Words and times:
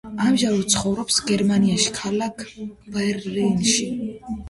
ამჟამად 0.27 0.71
ცხოვრობს 0.75 1.19
გერმანიაში, 1.27 1.93
ქალაქ 2.01 2.43
ბერლინში. 2.99 3.91